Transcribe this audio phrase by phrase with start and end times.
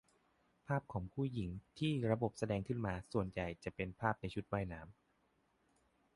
[0.67, 1.49] ภาพของผู้หญิง
[1.79, 4.97] ที่ระบบแสดงขึ้นมา ส่วนใหญ่จะเป็นภาพในชุดว่ายน้ำ